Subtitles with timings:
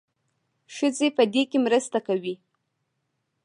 [0.75, 2.35] ښځې په دې کې مرسته کوي.